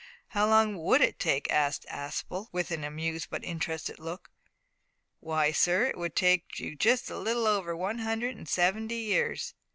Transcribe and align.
"How 0.29 0.47
long 0.47 0.81
would 0.83 1.01
it 1.01 1.19
take?" 1.19 1.47
asked 1.53 1.85
Aspel, 1.87 2.47
with 2.51 2.71
an 2.71 2.83
amused 2.83 3.29
but 3.29 3.43
interested 3.43 3.99
look. 3.99 4.31
"W'y, 5.23 5.55
sir, 5.55 5.83
it 5.85 5.95
would 5.95 6.15
take 6.15 6.59
you 6.59 6.75
just 6.75 7.11
a 7.11 7.19
little 7.19 7.45
over 7.45 7.77
one 7.77 7.99
hundred 7.99 8.35
and 8.35 8.49
seventy 8.49 8.95
years. 8.95 9.53